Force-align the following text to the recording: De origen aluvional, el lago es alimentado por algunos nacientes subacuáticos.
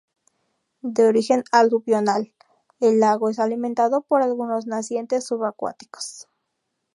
De 0.81 1.05
origen 1.05 1.43
aluvional, 1.51 2.33
el 2.79 2.99
lago 2.99 3.29
es 3.29 3.37
alimentado 3.37 4.01
por 4.01 4.23
algunos 4.23 4.65
nacientes 4.65 5.27
subacuáticos. 5.27 6.27